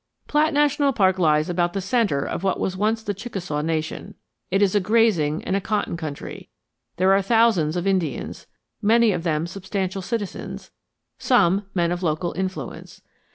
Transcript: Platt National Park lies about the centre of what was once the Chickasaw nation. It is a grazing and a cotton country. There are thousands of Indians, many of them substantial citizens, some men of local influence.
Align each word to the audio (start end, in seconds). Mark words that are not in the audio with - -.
Platt 0.27 0.51
National 0.51 0.93
Park 0.93 1.19
lies 1.19 1.47
about 1.47 1.73
the 1.73 1.79
centre 1.79 2.25
of 2.25 2.41
what 2.41 2.59
was 2.59 2.75
once 2.75 3.03
the 3.03 3.13
Chickasaw 3.13 3.61
nation. 3.61 4.15
It 4.49 4.63
is 4.63 4.73
a 4.73 4.79
grazing 4.79 5.43
and 5.43 5.55
a 5.55 5.61
cotton 5.61 5.95
country. 5.95 6.49
There 6.97 7.13
are 7.13 7.21
thousands 7.21 7.75
of 7.75 7.85
Indians, 7.85 8.47
many 8.81 9.11
of 9.11 9.21
them 9.21 9.45
substantial 9.45 10.01
citizens, 10.01 10.71
some 11.19 11.67
men 11.75 11.91
of 11.91 12.01
local 12.01 12.33
influence. 12.35 13.03